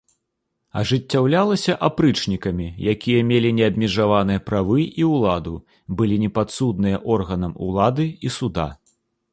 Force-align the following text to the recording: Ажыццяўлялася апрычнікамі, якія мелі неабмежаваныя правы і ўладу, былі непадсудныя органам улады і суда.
Ажыццяўлялася 0.79 1.75
апрычнікамі, 1.87 2.67
якія 2.93 3.19
мелі 3.33 3.51
неабмежаваныя 3.59 4.43
правы 4.49 4.79
і 5.03 5.07
ўладу, 5.13 5.55
былі 6.01 6.15
непадсудныя 6.27 6.97
органам 7.19 7.53
улады 7.69 8.11
і 8.29 8.37
суда. 8.41 8.67